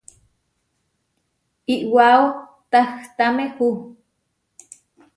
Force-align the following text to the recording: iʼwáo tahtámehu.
iʼwáo 1.75 2.23
tahtámehu. 2.71 3.67